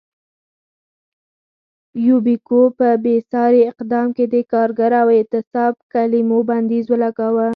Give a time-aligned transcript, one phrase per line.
[2.05, 7.47] یوبیکو په بېساري اقدام کې د کارګر او اعتصاب کلیمو بندیز ولګاوه.